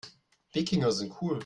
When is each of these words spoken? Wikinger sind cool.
Wikinger 0.55 0.91
sind 0.93 1.11
cool. 1.21 1.39